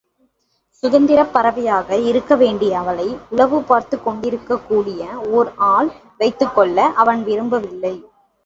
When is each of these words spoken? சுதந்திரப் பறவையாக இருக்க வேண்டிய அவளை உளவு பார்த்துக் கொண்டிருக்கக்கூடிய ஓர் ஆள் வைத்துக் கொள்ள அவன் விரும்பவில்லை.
சுதந்திரப் 0.83 1.33
பறவையாக 1.33 1.97
இருக்க 1.97 2.35
வேண்டிய 2.35 2.77
அவளை 2.77 3.17
உளவு 3.29 3.61
பார்த்துக் 3.63 4.03
கொண்டிருக்கக்கூடிய 4.03 5.01
ஓர் 5.31 5.51
ஆள் 5.55 5.91
வைத்துக் 6.17 6.55
கொள்ள 6.55 6.85
அவன் 6.95 7.23
விரும்பவில்லை. 7.23 7.95